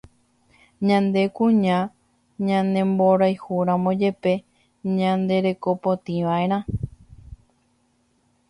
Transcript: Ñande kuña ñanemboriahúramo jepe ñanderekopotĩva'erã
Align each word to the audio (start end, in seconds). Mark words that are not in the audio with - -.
Ñande 0.87 1.21
kuña 1.35 1.77
ñanemboriahúramo 2.47 3.89
jepe 3.99 4.33
ñanderekopotĩva'erã 4.97 6.59